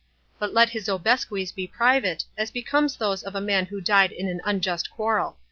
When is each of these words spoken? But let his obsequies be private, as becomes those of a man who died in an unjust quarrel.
But 0.39 0.51
let 0.51 0.69
his 0.71 0.89
obsequies 0.89 1.51
be 1.51 1.67
private, 1.67 2.25
as 2.35 2.49
becomes 2.49 2.95
those 2.95 3.21
of 3.21 3.35
a 3.35 3.39
man 3.39 3.67
who 3.67 3.79
died 3.79 4.11
in 4.11 4.27
an 4.29 4.41
unjust 4.45 4.89
quarrel. 4.89 5.37